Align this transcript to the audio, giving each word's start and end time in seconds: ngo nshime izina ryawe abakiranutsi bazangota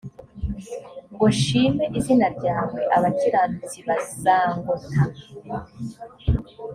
ngo 1.13 1.25
nshime 1.33 1.83
izina 1.97 2.27
ryawe 2.37 2.79
abakiranutsi 2.95 3.77
bazangota 3.87 5.01